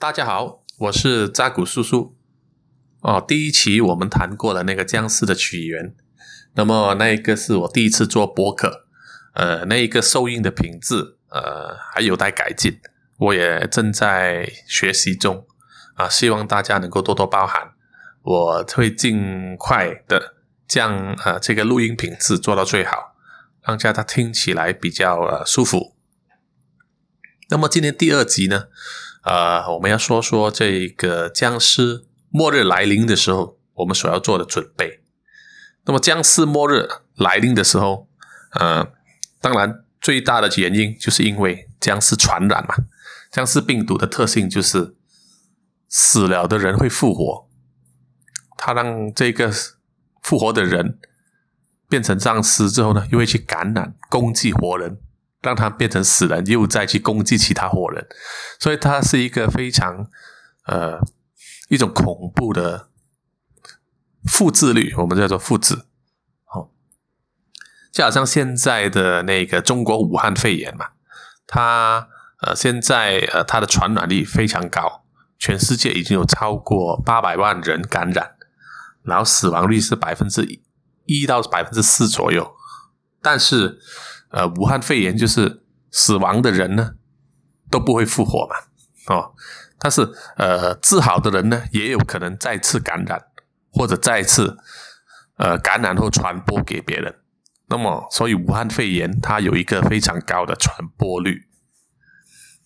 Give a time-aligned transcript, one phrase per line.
[0.00, 2.14] 大家好，我是扎古叔叔。
[3.00, 5.92] 哦，第一期我们谈过了那个僵尸的起源，
[6.54, 8.86] 那么那一个是我第一次做播客，
[9.34, 12.78] 呃，那一个收音的品质，呃，还有待改进，
[13.16, 15.44] 我也正在学习中，
[15.94, 17.72] 啊，希望大家能够多多包涵，
[18.22, 20.36] 我会尽快的
[20.68, 23.16] 将呃这个录音品质做到最好，
[23.64, 25.96] 让大家听起来比较呃舒服。
[27.50, 28.66] 那么今天第二集呢？
[29.22, 35.02] 呃，我们要说说这个僵尸末日来临的时候，我们所要做的准备。
[35.84, 38.08] 那么，僵尸末日来临的时候，
[38.52, 38.86] 呃，
[39.40, 42.74] 当然最大的原因就是因为僵尸传染嘛。
[43.30, 44.94] 僵尸病毒的特性就是
[45.88, 47.48] 死了的人会复活，
[48.56, 49.52] 它让这个
[50.22, 50.98] 复活的人
[51.88, 54.98] 变成丧尸之后呢，又会去感染、攻击活人。
[55.40, 58.04] 让他变成死人，又再去攻击其他活人，
[58.58, 60.08] 所以它是一个非常
[60.66, 60.98] 呃
[61.68, 62.88] 一种恐怖的
[64.24, 65.84] 复制率，我们叫做复制。
[66.44, 66.72] 好，
[67.92, 70.88] 就好像现在的那个中国武汉肺炎嘛，
[71.46, 72.08] 它
[72.40, 75.04] 呃现在呃它的传染力非常高，
[75.38, 78.32] 全世界已经有超过八百万人感染，
[79.04, 80.60] 然后死亡率是百分之
[81.04, 82.56] 一到百分之四左右，
[83.22, 83.78] 但是。
[84.30, 86.94] 呃，武汉肺炎就是死亡的人呢
[87.70, 89.34] 都不会复活嘛，哦，
[89.78, 93.22] 但是呃治好的人呢也有可能再次感染
[93.70, 94.56] 或者再次
[95.36, 97.14] 呃感染后传播给别人。
[97.70, 101.42] 那么，所以武汉肺炎它有一个非常高的传播率。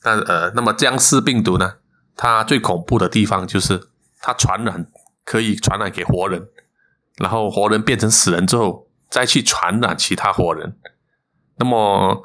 [0.01, 1.79] 但呃，那么僵尸病毒呢，
[2.17, 3.89] 它最恐怖的地方就是
[4.21, 4.87] 它传染
[5.25, 6.49] 可以传染给活人，
[7.19, 10.77] 然后活人变成死人之后再去传染其他活人。
[11.57, 12.25] 那么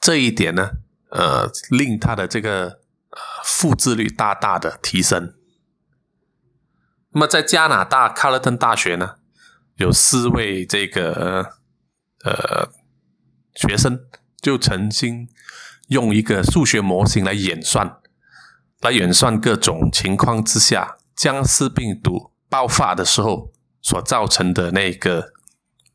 [0.00, 0.70] 这一点呢，
[1.10, 2.80] 呃，令他的这个
[3.10, 5.34] 呃复制率大大的提升。
[7.10, 9.16] 那么在加拿大卡勒顿大学呢，
[9.76, 11.58] 有四位这个
[12.24, 12.70] 呃
[13.54, 14.06] 学生
[14.40, 15.28] 就曾经
[15.88, 17.98] 用一个数学模型来演算，
[18.80, 25.32] 来演算各种情况之下僵尸病毒爆发的时候所造成的那个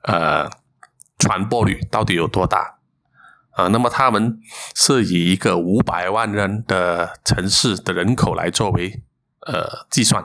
[0.04, 0.50] 呃。
[1.18, 2.78] 传播率到底有多大
[3.52, 3.68] 啊？
[3.70, 4.40] 那么他们
[4.76, 9.02] 是以一个五百万人的城市的人口来作为
[9.48, 10.24] 呃计算，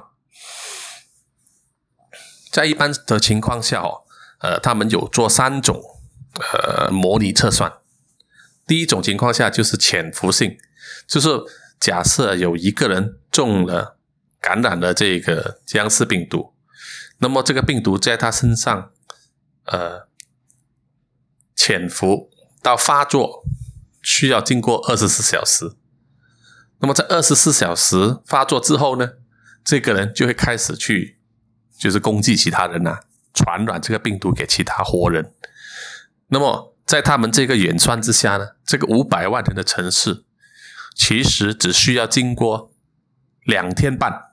[2.51, 4.03] 在一般的情况下哦，
[4.41, 5.81] 呃，他们有做三种
[6.53, 7.73] 呃模拟测算。
[8.67, 10.59] 第一种情况下就是潜伏性，
[11.07, 11.29] 就是
[11.81, 13.97] 假设有一个人中了
[14.41, 16.53] 感染了这个僵尸病毒，
[17.19, 18.91] 那么这个病毒在他身上
[19.65, 20.12] 呃。
[21.65, 22.29] 潜伏
[22.61, 23.45] 到发作
[24.03, 25.77] 需要经过二十四小时，
[26.81, 29.11] 那么在二十四小时发作之后呢，
[29.63, 31.21] 这个人就会开始去
[31.79, 32.99] 就是攻击其他人呐，
[33.33, 35.33] 传染这个病毒给其他活人。
[36.31, 40.25] 那么在他们这个演算之下呢，这个五百万人的城市
[40.97, 42.73] 其实只需要经过
[43.45, 44.33] 两天半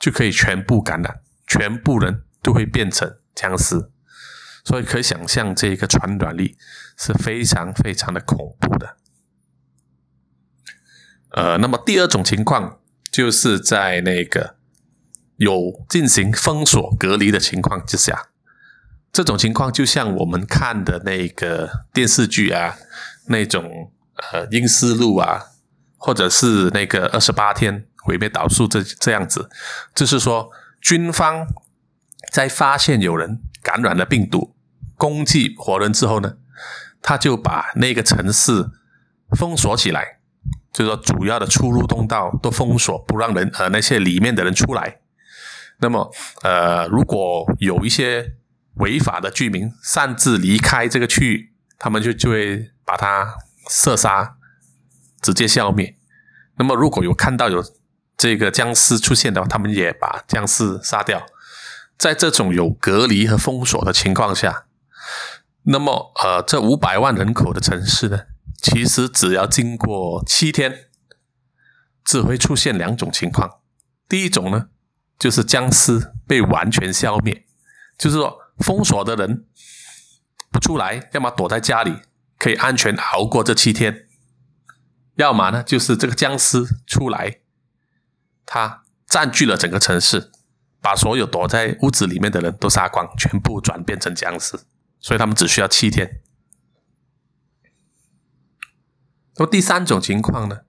[0.00, 3.92] 就可以全部感染，全部人都会变成僵尸。
[4.64, 6.56] 所以可以想象，这个传染力
[6.96, 8.96] 是非常非常的恐怖的。
[11.32, 12.78] 呃，那么第二种情况，
[13.10, 14.56] 就是在那个
[15.36, 18.28] 有进行封锁隔离的情况之下，
[19.12, 22.76] 这种情况就像我们看的那个电视剧啊，
[23.26, 23.92] 那种
[24.32, 25.42] 呃《阴丝路》啊，
[25.98, 29.50] 或者是那个二十八天毁灭岛数这这样子，
[29.94, 31.46] 就是说军方
[32.32, 34.53] 在发现有人感染了病毒。
[34.96, 36.36] 攻击活人之后呢，
[37.02, 38.70] 他就把那个城市
[39.36, 40.18] 封锁起来，
[40.72, 45.00] 就是说主要的出入通道都封锁，不让人呃那些里面的人出来。
[45.78, 46.10] 那么
[46.42, 48.34] 呃，如果有一些
[48.74, 53.34] 违法的居民擅自离开这个区域，他们就就会把他
[53.68, 54.36] 射杀，
[55.20, 55.96] 直接消灭。
[56.56, 57.62] 那么如果有看到有
[58.16, 61.26] 这个僵尸出现的话，他们也把僵尸杀掉。
[61.98, 64.66] 在这种有隔离和封锁的情况下。
[65.66, 68.20] 那么，呃，这五百万人口的城市呢，
[68.60, 70.90] 其实只要经过七天，
[72.04, 73.60] 只会出现两种情况。
[74.06, 74.68] 第一种呢，
[75.18, 77.46] 就是僵尸被完全消灭，
[77.96, 79.46] 就是说封锁的人
[80.50, 81.96] 不出来，要么躲在家里
[82.38, 84.06] 可以安全熬过这七天，
[85.14, 87.38] 要么呢，就是这个僵尸出来，
[88.44, 90.30] 他占据了整个城市，
[90.82, 94.58] 把所有躲在屋子里面的人都杀光，全部转变成僵尸。
[95.04, 96.22] 所以他们只需要七天。
[99.36, 100.60] 那么第三种情况呢，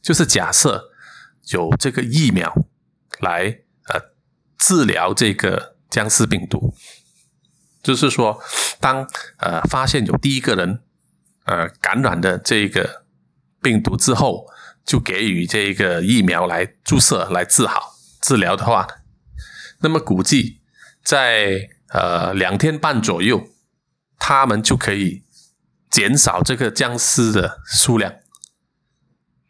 [0.00, 0.90] 就是假设
[1.50, 2.50] 有这个疫苗
[3.20, 4.00] 来呃
[4.56, 6.74] 治疗这个僵尸病毒，
[7.82, 8.42] 就是说，
[8.80, 9.06] 当
[9.36, 10.82] 呃发现有第一个人
[11.44, 13.04] 呃感染的这个
[13.60, 14.46] 病毒之后，
[14.86, 18.88] 就给予这个疫苗来注射来治好治疗的话，
[19.80, 20.62] 那么估计
[21.04, 23.46] 在呃两天半左右，
[24.18, 25.24] 他们就可以
[25.90, 28.14] 减少这个僵尸的数量。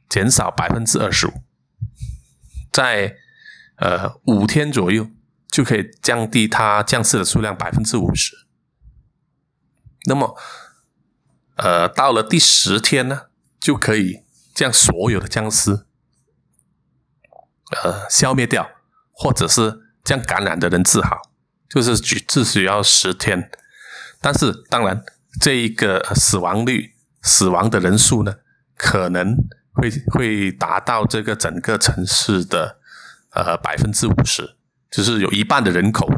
[0.08, 1.42] 减少百分之二十五，
[2.72, 3.14] 在
[3.76, 5.10] 呃五天左右
[5.50, 8.34] 就可以降低它僵尸的数量百分之五十。
[10.06, 10.34] 那么，
[11.56, 13.26] 呃，到了第十天呢，
[13.60, 14.24] 就可以
[14.54, 15.84] 将所有的僵尸
[17.82, 18.70] 呃消灭掉，
[19.12, 21.30] 或者是将感染的人治好，
[21.68, 23.50] 就是只只需要十天。
[24.20, 25.02] 但是，当然，
[25.40, 28.36] 这一个死亡率、死亡的人数呢，
[28.76, 29.36] 可能。
[29.80, 32.80] 会会达到这个整个城市的
[33.30, 34.56] 呃百分之五十，
[34.90, 36.08] 就是有一半的人口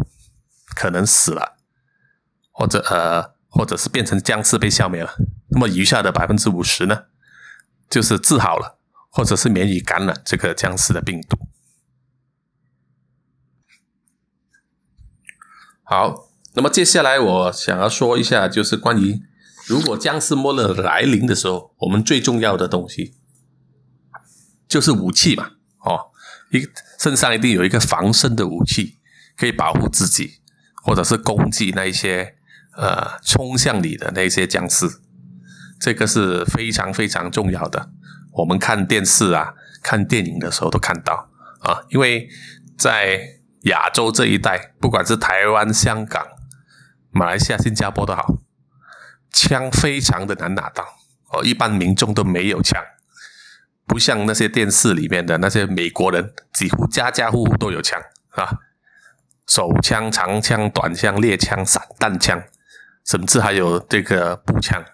[0.74, 1.58] 可能死了，
[2.52, 5.14] 或者呃或者是变成僵尸被消灭了。
[5.48, 7.08] 那么余下的百分之五十呢，
[7.90, 8.78] 就是治好了，
[9.10, 11.38] 或者是免于感染这个僵尸的病毒。
[15.82, 19.20] 好，那么接下来我想要说一下，就是关于
[19.66, 23.14] 如果僵尸末日来临的时候，我们最重要的东西。
[24.68, 25.50] 就是武器嘛，
[25.84, 26.12] 哦，
[26.52, 26.64] 一
[27.00, 29.00] 身上一定有一个防身的武器，
[29.36, 30.34] 可以保护自己，
[30.84, 32.36] 或者是攻击那一些
[32.76, 34.86] 呃冲向你的那些僵尸，
[35.80, 37.90] 这个是非常非常重要的。
[38.34, 41.28] 我们看电视啊、看电影的时候都看到
[41.62, 42.28] 啊，因为
[42.78, 43.20] 在
[43.62, 46.24] 亚洲这一带，不管是台湾、香港、
[47.10, 48.34] 马来西亚、新加坡都好，
[49.32, 50.84] 枪非常的难拿到
[51.32, 52.82] 哦，一般民众都没有枪。
[53.86, 58.48] 不像那些电视里面的那些美国人，几乎家家户户都有枪啊，
[59.48, 62.40] 手枪、长枪、短枪、猎枪、散弹枪，
[63.04, 64.84] 甚至还有这个步枪、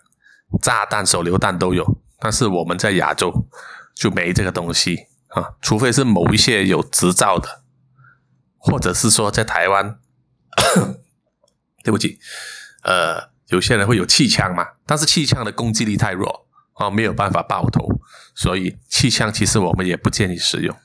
[0.62, 2.00] 炸弹、手榴弹都有。
[2.18, 3.46] 但是我们在亚洲
[3.94, 7.62] 就没这个东西啊，除非是某一些有执照的，
[8.56, 9.98] 或者是说在台湾，
[11.86, 12.18] 对不起，
[12.82, 16.44] 呃，有些人会有气枪嘛，但是气枪的攻击力太弱。
[16.74, 17.88] 啊，没有办法爆头，
[18.34, 20.76] 所以气枪其实我们也不建议使用。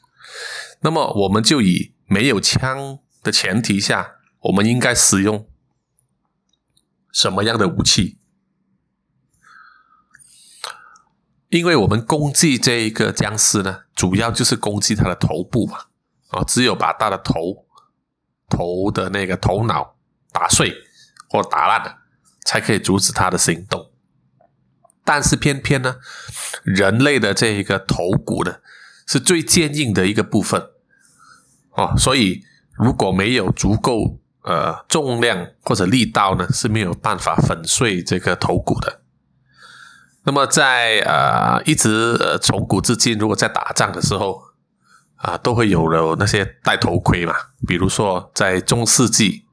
[0.80, 5.50] 那么，我们就以没有枪的前提下，我们应该使用
[7.12, 8.18] 什么样的武器？
[11.50, 15.88] 因为我们攻击这一个僵尸呢，主要就是攻击他的头部嘛。
[16.30, 17.66] 啊，只有把他的头
[18.48, 19.98] 头的那个头脑
[20.32, 20.74] 打碎
[21.32, 21.96] 或打烂的，
[22.46, 23.90] 才可以阻止他的行动。
[25.06, 25.96] 但是偏偏呢，
[26.64, 28.58] 人类的这一个头骨呢，
[29.08, 30.62] 是最坚硬的一个部分
[31.72, 32.44] 哦，所以
[32.74, 39.00] 如果没有足够呃重量或者力道呢，是没有办法粉碎这个头骨的。
[40.24, 44.44] 那么在呃一直呃从古至今，如果在打仗的时候
[45.16, 47.34] 啊，都会有了那些戴头盔嘛，
[47.66, 49.46] 比如说在中世纪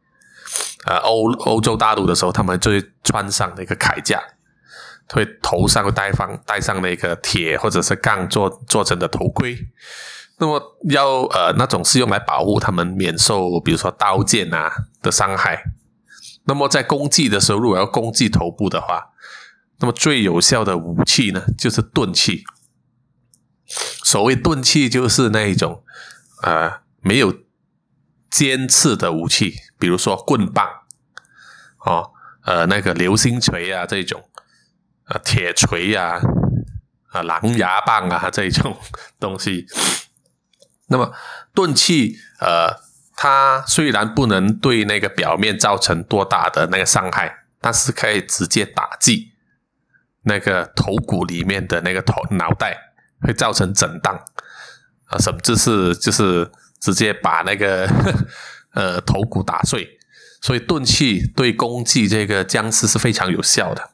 [0.89, 4.21] 呃欧欧洲大陆的时候，他们就会穿上那个铠甲。
[5.11, 9.57] 会头上会戴上戴上那个铁或者是钢做做成的头盔，
[10.39, 15.63] 那么要呃那种是用来保护他们免受比如说刀剑啊的伤害。
[16.45, 19.07] 那么在攻击的时候，如果要攻击头部的话，
[19.79, 22.45] 那么最有效的武器呢就是钝器。
[24.05, 25.83] 所谓钝器就是那一种
[26.43, 27.33] 呃没有
[28.31, 30.69] 尖刺的武器，比如说棍棒，
[31.81, 32.11] 哦
[32.45, 34.23] 呃那个流星锤啊这种。
[35.05, 36.21] 啊，铁锤呀，
[37.13, 38.77] 啊，狼牙棒啊，这种
[39.19, 39.67] 东西。
[40.89, 41.15] 那么
[41.55, 42.79] 钝器，呃，
[43.17, 49.33] 它虽然不能对那个表面造成多大的那个伤害，但是可以直接打击
[50.25, 52.77] 那个头骨里面的那个头脑袋，
[53.23, 54.15] 会造成震荡
[55.07, 57.89] 啊，甚至是就是直接把那个
[58.75, 59.98] 呃头骨打碎。
[60.41, 63.91] 所以钝器对攻击这个僵尸是非常有效的。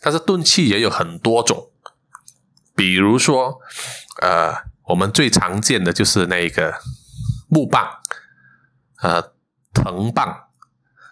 [0.00, 1.70] 但是钝器也有很多种，
[2.74, 3.60] 比如说，
[4.20, 6.74] 呃，我们最常见的就是那个
[7.48, 7.86] 木棒，
[9.02, 9.32] 呃，
[9.72, 10.48] 藤棒，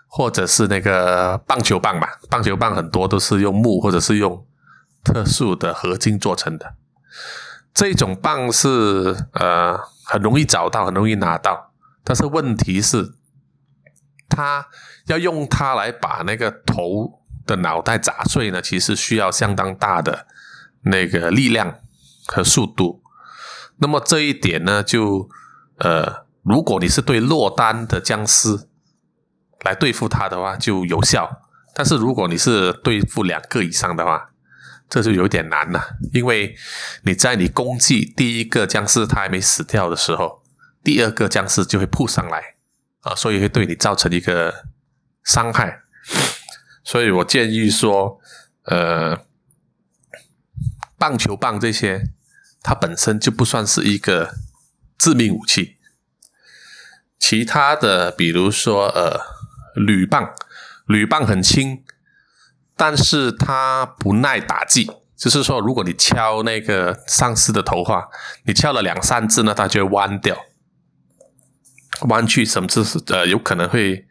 [0.07, 2.19] 或者是那个棒球棒吧。
[2.29, 4.47] 棒球棒很多都是用木或者是用
[5.03, 6.75] 特殊的合金做成的。
[7.73, 11.73] 这种棒是呃很容易找到，很容易拿到。
[12.05, 13.15] 但是问题是，
[14.29, 14.67] 它
[15.07, 17.21] 要用它来把那个头。
[17.47, 20.27] 的脑袋砸碎呢，其实需要相当大的
[20.85, 21.79] 那个力量
[22.27, 23.03] 和速度，
[23.77, 25.29] 那么这一点呢，就
[25.77, 28.67] 呃，如果你是对落单的僵尸
[29.63, 31.43] 来对付它的话，就有效。
[31.75, 34.31] 但是如果你是对付两个以上的话，
[34.89, 36.57] 这就有点难了，因为
[37.03, 40.43] 你在你攻击第一个僵尸他还没死掉的时候，
[40.83, 42.54] 第二个僵尸就会扑上来
[43.05, 44.67] 啊，所以会对你造成一个
[45.23, 45.81] 伤害。
[46.83, 48.21] 所以我建议说，
[48.65, 49.25] 呃，
[50.99, 52.11] 棒球棒这些，
[52.63, 54.35] 它本身就不算是一个
[54.99, 55.77] 致命武器。
[57.19, 59.21] 其他的，比如说呃，
[59.77, 60.35] 铝棒，
[60.87, 61.83] 铝棒很轻，
[62.77, 64.91] 但是它不耐打击。
[65.17, 68.09] 就是说，如果你敲那个丧尸的头话，
[68.45, 70.37] 你敲了两三次呢，它就会弯掉，
[72.03, 74.07] 弯曲，甚至是呃，有可能会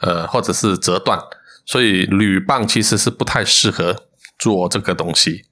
[0.00, 1.18] 呃，或者是折断。
[1.66, 4.06] 所以铝棒其实是不太适合
[4.38, 5.44] 做这个东西。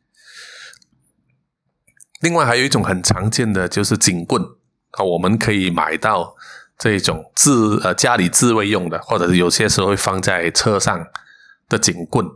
[2.21, 4.43] 另外还有一种很常见的就是警棍
[4.93, 6.35] 啊，我们可以买到
[6.79, 11.07] 这种自呃家里自卫用的，或者是有些时候会放在车上
[11.69, 12.27] 的警棍。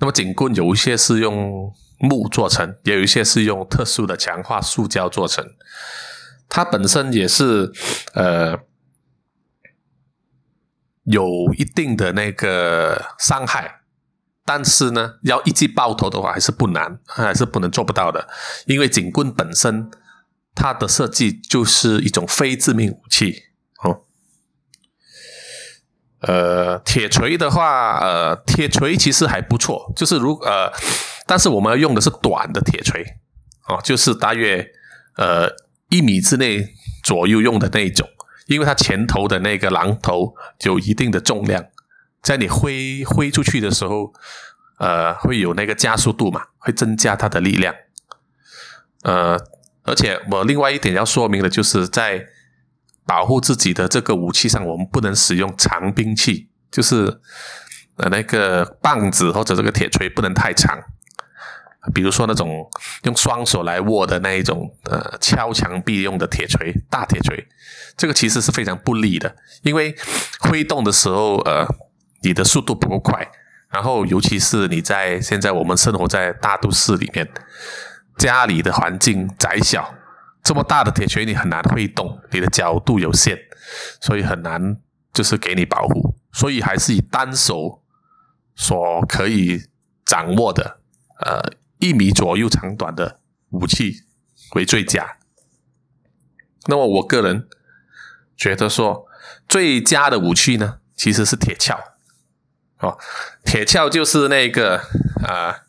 [0.00, 5.44] 那么警棍有一些是用木做成，也有一些是用特殊的强化塑胶做成，
[6.50, 7.72] 它本身也是
[8.12, 8.58] 呃。
[11.04, 13.80] 有一定的那个伤害，
[14.44, 18.28] 但是呢，要一击爆头的话还是不难，还是不能做不到的。
[18.66, 19.90] 因为警棍本身
[20.54, 23.42] 它的设计就是一种非致命武器
[23.82, 24.04] 哦。
[26.20, 30.70] 呃，铁锤的话，呃，铁锤其实还不错，就是如呃，
[31.26, 33.02] 但是我们要用的是短的铁锤
[33.66, 34.64] 哦，就是大约
[35.16, 35.48] 呃
[35.90, 38.08] 一米之内左右用的那一种。
[38.46, 41.64] 因为它前头的那个榔头有一定的重量，
[42.20, 44.12] 在你挥挥出去的时候，
[44.80, 47.72] 呃，会有那个加速度嘛，会增加它的力量。
[49.04, 49.38] 呃，
[49.84, 52.26] 而且我另外一点要说明的就是在
[53.06, 57.20] 保护自己的这个武器上，我们不能使用长兵器，就是
[57.98, 60.76] 呃那个棒子或者这个铁锤不能太长。
[61.94, 62.68] 比如说那种
[63.04, 67.48] 用双手来握的那一种，呃，敲墙壁用的铁锤，大铁锤，
[67.96, 69.96] 这个其实是非常不利的，因为
[70.40, 71.66] 挥动的时候，呃，
[72.22, 73.26] 你的速度不够快，
[73.70, 77.26] 然后尤其是你在现在我们生活在大都市里面，
[78.18, 79.94] 家里的环境窄小，
[80.44, 83.38] 这么大的铁锤你很难挥动，你的角度有限，
[84.02, 84.76] 所以很难
[85.14, 87.82] 就是给你保护，所以还是以单手
[88.54, 89.62] 所可以
[90.04, 90.80] 掌握的，
[91.24, 91.58] 呃。
[91.80, 93.20] 一米左右长短的
[93.50, 94.04] 武器
[94.54, 95.16] 为最佳。
[96.66, 97.48] 那么我个人
[98.36, 99.06] 觉得说，
[99.48, 101.76] 最佳的武器呢，其实是铁锹。
[102.78, 102.98] 哦，
[103.44, 104.78] 铁锹就是那个
[105.26, 105.64] 啊，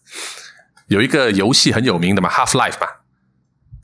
[0.88, 2.88] 有一个游戏很有名的嘛，《Half Life》嘛，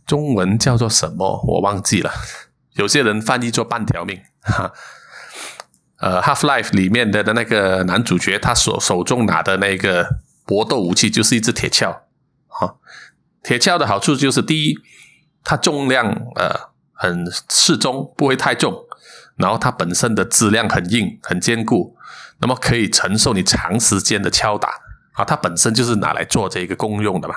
[0.05, 2.11] 中文叫做什么我忘记了，
[2.73, 4.21] 有些人翻译做半条命。
[4.41, 4.73] 哈，
[5.99, 12.01] 呃，《Half Life》里面的的那个男主角，他手手中拿的那个搏斗武器就是一只铁锹。
[12.59, 12.73] 啊，
[13.43, 14.75] 铁锹的好处就是，第一，
[15.43, 18.73] 它重量呃很适中，不会太重，
[19.35, 21.95] 然后它本身的质量很硬、很坚固，
[22.39, 24.69] 那么可以承受你长时间的敲打
[25.13, 25.23] 啊。
[25.23, 27.35] 它本身就是拿来做这个功用的嘛。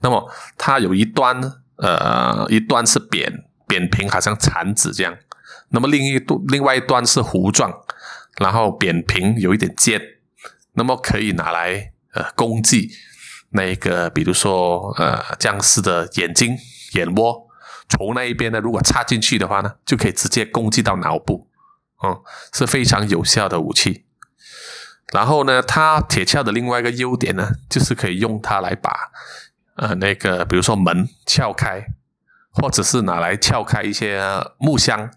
[0.00, 1.40] 那么它有一端
[1.76, 5.14] 呃一端是扁扁平，好像铲子这样；
[5.68, 7.72] 那么另一端另外一端是弧状，
[8.38, 10.00] 然后扁平有一点尖，
[10.74, 12.90] 那么可以拿来呃攻击。
[13.56, 16.56] 那个，比如说，呃，僵尸的眼睛、
[16.92, 17.48] 眼窝，
[17.88, 21.48] 从那一边呢，如果插进去的话呢，就可以直接攻击到脑部，
[22.04, 22.20] 嗯，
[22.52, 24.04] 是非常有效的武器。
[25.12, 28.92] 然后呢，它铁锹的另外一个优点呢，就是可以用它来把，
[29.76, 31.86] 呃，那个比如说门撬开，
[32.50, 34.22] 或者是拿来撬开一些
[34.58, 35.10] 木箱，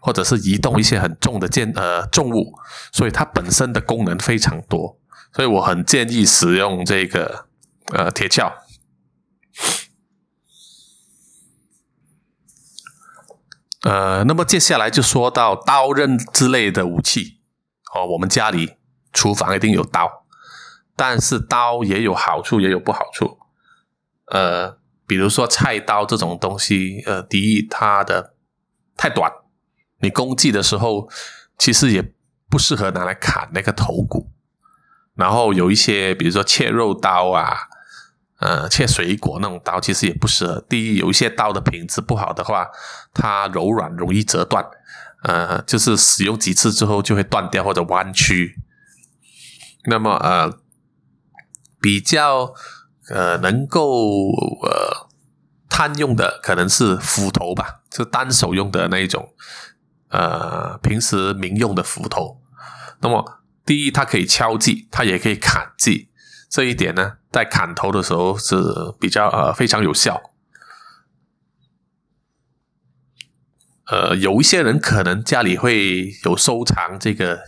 [0.00, 2.52] 或者是移动一些很重的件呃重物，
[2.92, 4.98] 所以它本身的功能非常多，
[5.32, 7.46] 所以我很建议使用这个。
[7.92, 8.52] 呃，铁锹。
[13.82, 17.40] 呃，那么接下来就说到刀刃之类的武器
[17.92, 18.06] 哦。
[18.06, 18.76] 我们家里
[19.12, 20.24] 厨房一定有刀，
[20.96, 23.38] 但是刀也有好处，也有不好处。
[24.26, 28.36] 呃，比如说菜刀这种东西，呃，第一它的
[28.96, 29.30] 太短，
[30.00, 31.10] 你攻击的时候
[31.58, 32.14] 其实也
[32.48, 34.30] 不适合拿来砍那个头骨。
[35.14, 37.68] 然后有一些，比如说切肉刀啊。
[38.42, 40.60] 呃，切水果那种刀其实也不适合。
[40.68, 42.66] 第一，有一些刀的品质不好的话，
[43.14, 44.64] 它柔软，容易折断。
[45.22, 48.56] 呃，就是使用几次之后就会断掉或者弯曲。
[49.84, 50.58] 那么，呃，
[51.80, 52.52] 比较
[53.08, 54.32] 呃能够
[54.62, 55.08] 呃
[55.68, 59.32] 探用的可能是斧头吧，就单手用的那一种，
[60.08, 62.40] 呃，平时民用的斧头。
[63.00, 66.08] 那么，第一，它可以敲击，它也可以砍击。
[66.52, 68.54] 这一点呢，在砍头的时候是
[69.00, 70.20] 比较呃非常有效。
[73.86, 77.40] 呃，有一些人可能家里会有收藏这个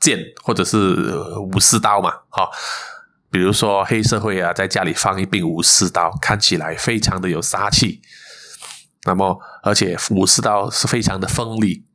[0.00, 1.16] 剑或者是
[1.54, 2.50] 武士刀嘛，哈，
[3.30, 8.02] 比如说黑社会啊，在家里放一柄武士刀，看起来非常的有杀气。
[9.04, 11.86] 那么，而且武士刀是非常的锋利，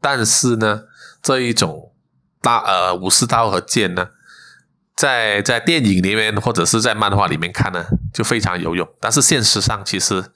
[0.00, 0.84] 但是呢，
[1.20, 1.94] 这一种
[2.40, 4.08] 大呃武士刀和剑呢，
[4.96, 8.88] 在在电影里面或者是在漫画里面看呢，就非常有用。
[9.00, 10.32] 但是现实上，其实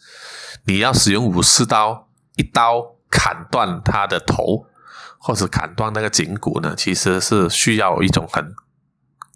[0.67, 2.97] 你要使用武士刀，一刀。
[3.13, 4.67] 砍断他的头，
[5.19, 6.77] 或者砍断那个颈骨呢？
[6.77, 8.55] 其实是需要一种很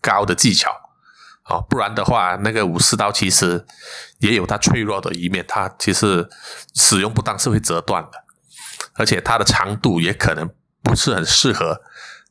[0.01, 0.71] 高的技巧
[1.43, 3.67] 啊，不然的话，那个武士刀其实
[4.21, 6.29] 也有它脆弱的一面，它其实
[6.77, 8.25] 使用不当是会折断的，
[8.95, 10.49] 而且它的长度也可能
[10.81, 11.81] 不是很适合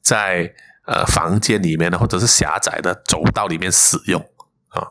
[0.01, 0.49] 在
[0.85, 4.21] 呃房间里面的或者是狭窄的走道里面使用
[4.69, 4.89] 啊。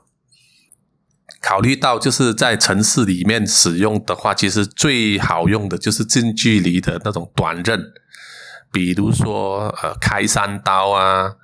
[1.41, 7.93] 考虑到就是在城市里面使用的话，其实最好用的就是近距离的那种短刃，
[8.71, 11.35] 比如说呃开山刀啊，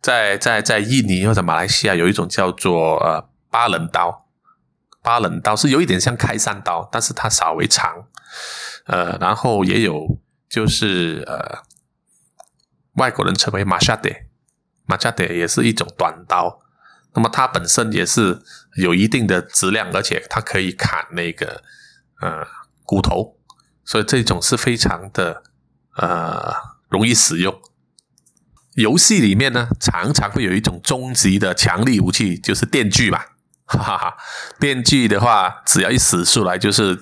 [0.00, 4.26] 在在在印尼或者马来西亚有一种叫做呃巴冷刀，
[5.02, 8.06] 巴冷刀是有一点像开山刀，但是它稍微长，
[8.86, 11.58] 呃，然后也有就是呃
[12.96, 14.10] 外国人称为马夏德，
[14.86, 16.60] 马夏德也是一种短刀。
[17.14, 18.42] 那么它本身也是
[18.76, 21.62] 有一定的质量，而且它可以砍那个
[22.20, 22.46] 呃
[22.84, 23.38] 骨头，
[23.84, 25.42] 所以这种是非常的
[25.96, 26.52] 呃
[26.90, 27.58] 容易使用。
[28.74, 33.36] 游戏里面呢，常常会有一种终极的强力武器，就是电锯吧。
[33.64, 34.16] 哈哈哈，
[34.60, 37.00] 电锯的话，只要一使出来就是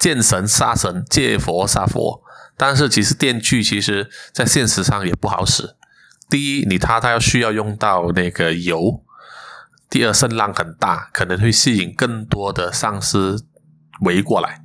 [0.00, 2.22] 见神杀神，见佛杀佛。
[2.56, 5.76] 但是其实电锯其实在现实上也不好使。
[6.28, 9.02] 第一，你它它要需要用到那个油；
[9.88, 13.38] 第二，声浪很大，可能会吸引更多的丧尸
[14.00, 14.60] 围过来。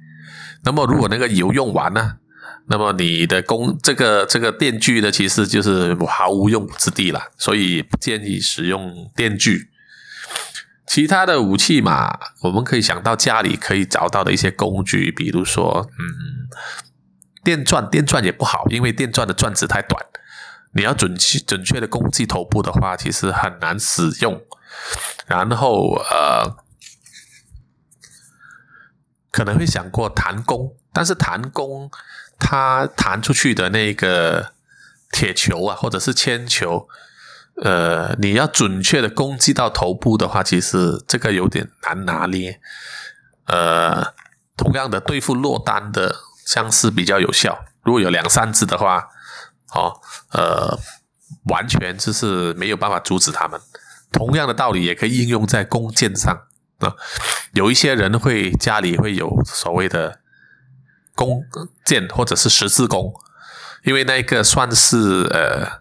[0.63, 2.17] 那么，如果那个油用完呢？
[2.67, 7.19] 那么你的工这个这个电锯呢，其实就是毫无用武之地了。
[7.37, 9.69] 所以不建议使用电锯。
[10.87, 16.05] 其他的武器嘛，我们可以想到家里可以找到的一些工具，比如说，嗯，
[17.43, 20.05] 电钻，电钻也不好，因为电钻的钻子太短。
[20.73, 24.41] 你要准确准确的攻击头部的话，其实很难使用。
[25.27, 26.55] 然后呃，
[29.31, 31.91] 可能会想过弹弓，但是弹弓
[32.39, 34.53] 它弹出去的那个
[35.11, 36.87] 铁球啊，或者是铅球，
[37.61, 42.61] 呃，你要准确的攻击到头部的话，其实这个有点难拿捏。
[43.47, 44.13] 呃，
[44.55, 46.15] 同样的对付落单的
[46.53, 49.07] 僵尸比较有效，如果有两三只的话。
[49.73, 50.01] 哦，
[50.33, 50.77] 呃，
[51.45, 53.57] 完全就是没有办法阻止他们。
[54.11, 56.35] 同样的道理也可以应用在弓箭上
[56.79, 56.93] 啊。
[57.53, 60.19] 有一些人会家里会有所谓的
[61.15, 61.41] 弓
[61.85, 63.13] 箭或者是十字弓，
[63.85, 65.79] 因为那个算是呃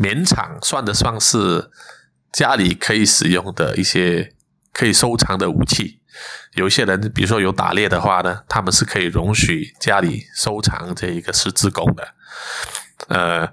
[0.00, 1.70] 勉强算得上是
[2.32, 4.34] 家里可以使用的一些
[4.72, 6.00] 可以收藏的武器。
[6.56, 12.08] 有一些人，比如说有打猎的话呢，他们是可以容许家里收藏这一个十字弓的。
[13.08, 13.52] 呃，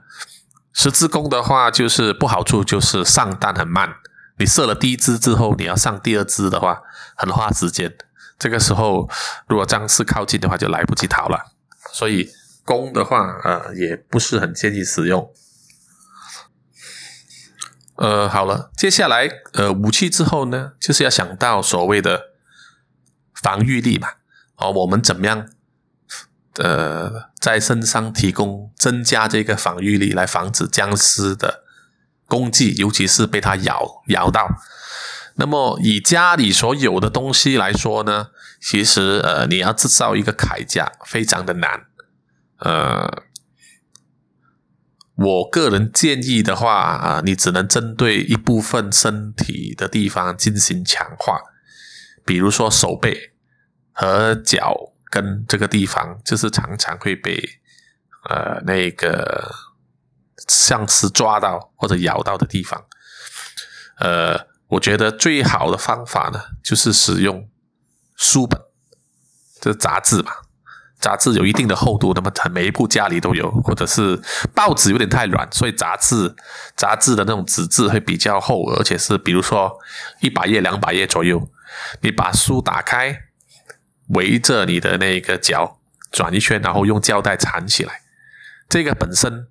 [0.73, 3.93] 十字弓的话，就是不好处就是上弹很慢。
[4.37, 6.81] 你射了第一支之后，你要上第二支的话，
[7.17, 7.93] 很花时间。
[8.39, 9.09] 这个时候，
[9.47, 11.51] 如果僵尸靠近的话，就来不及逃了。
[11.91, 12.29] 所以
[12.63, 15.29] 弓的话，呃，也不是很建议使用。
[17.97, 22.32] 呃，好了，接下来呃，武器之后呢，就是要想到所谓的
[23.43, 24.07] 防御力嘛。
[24.55, 25.49] 哦，我们怎么样？
[26.57, 31.63] 呃，在身上提供增加这个防御力，来防止僵尸的
[32.27, 34.47] 攻击，尤其是被它咬咬到。
[35.35, 38.27] 那么以家里所有的东西来说呢，
[38.61, 41.87] 其实呃，你要制造一个铠甲非常的难。
[42.59, 43.23] 呃，
[45.15, 51.41] 我个人建议的话啊，你只能针对一部分身体的地方进行强化，
[52.23, 53.32] 比如说手背
[53.93, 54.89] 和脚。
[55.13, 57.39] 跟这个地方就是常常会被
[58.27, 59.47] 呃那个
[60.47, 62.83] 丧尸抓到或者咬到的地方，
[63.99, 67.47] 呃，我觉得最好的方法呢，就是使用
[68.15, 68.59] 书本，
[69.61, 70.31] 这杂志嘛，
[70.99, 74.19] 杂志有一定的厚度，那么每一部家里都有，或者是
[74.55, 76.35] 报纸有点太软，所以杂志
[76.75, 79.77] 杂志的那种纸质会比较厚，而且是比如说
[80.21, 81.47] 一百页、两百页左右，
[82.01, 83.15] 你把书打开。
[84.13, 85.79] 围着你的那个脚
[86.11, 88.01] 转一圈，然后用胶带缠起来。
[88.69, 89.47] 这个本身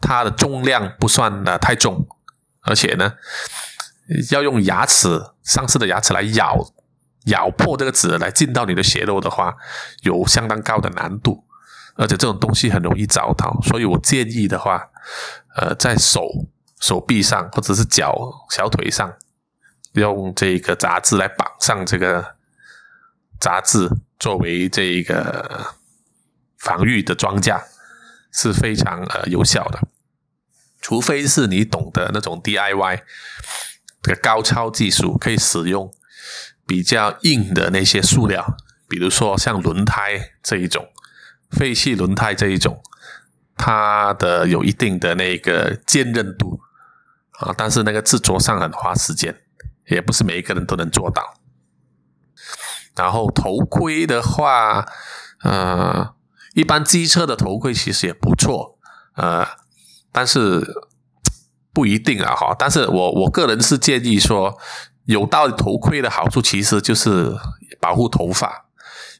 [0.00, 2.08] 它的重量不算的太重，
[2.62, 3.14] 而且呢，
[4.30, 6.72] 要用牙齿上次的牙齿来咬
[7.26, 9.54] 咬破这个纸来进到你的血肉的话，
[10.02, 11.44] 有相当高的难度，
[11.94, 14.88] 而且这种东西很容易找到，所以我建议的话，
[15.56, 16.26] 呃，在手
[16.80, 18.16] 手臂上或者是脚
[18.50, 19.12] 小腿上
[19.92, 22.34] 用这个杂志来绑上这个
[23.40, 25.74] 杂志，作为这一个
[26.58, 27.62] 防御的装甲。
[28.30, 29.88] 是非常呃有效的，
[30.82, 33.00] 除非是你懂得那种 DIY
[34.02, 35.90] 的高超技术，可以使用
[36.66, 38.54] 比较硬的那些塑料，
[38.86, 40.86] 比如说像轮胎这一种
[41.50, 42.82] 废弃轮胎这一种，
[43.56, 46.60] 它的有一定的那个坚韧度
[47.40, 49.34] 啊，但是那个制作上很花时间，
[49.86, 51.37] 也不是每一个人都能做到。
[52.98, 54.84] 然后头盔的话，
[55.42, 56.14] 呃。
[56.54, 58.76] 一般机车的头盔其实也不错，
[59.14, 59.46] 呃，
[60.10, 60.60] 但是
[61.72, 62.56] 不一定啊哈。
[62.58, 64.58] 但是我我个人是建议说，
[65.04, 67.32] 有道头盔的好处其实就是
[67.78, 68.64] 保护头发，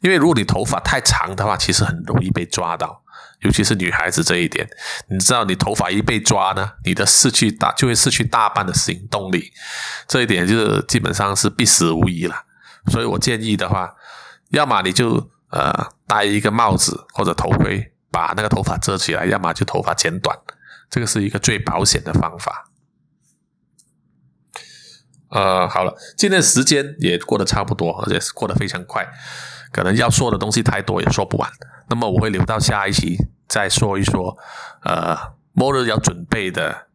[0.00, 3.02] 因为如果你头发太长的话，其实很容易被抓到，
[3.42, 4.68] 尤其是女孩子这一点。
[5.08, 9.52] 你知道，你头发一被抓呢，你的失去大就会失去大半的行动力，
[10.08, 12.46] 这一点就是基本上是必死无疑了。
[12.86, 13.94] 所以我建议的话，
[14.50, 15.30] 要么你就。
[15.50, 15.72] 呃，
[16.06, 20.38] 戴一个帽子或者头盔，把那个头发遮起来，要么就头发剪短，
[20.90, 22.68] 这个是一个最保险的方法。
[25.30, 29.08] 呃，好了，今天时间也过得差不多，而且过得非常快，
[29.72, 31.50] 可能要说的东西太多也说不完。
[31.88, 33.16] 那么我会留到下一期
[33.48, 34.36] 再说一说。
[34.82, 35.16] 呃，
[35.52, 36.87] 末日要准备的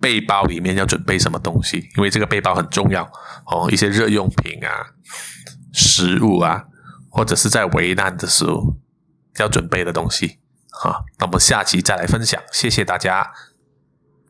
[0.00, 1.88] 背包里面要准备什么东西？
[1.96, 3.04] 因为这个背包很重要
[3.46, 4.94] 哦，一些日用品啊，
[5.72, 6.64] 食物啊。
[7.12, 8.76] 或者是在危难的时候
[9.38, 10.38] 要准备的东西，
[10.70, 13.28] 好，那我们下期再来分享，谢谢大家。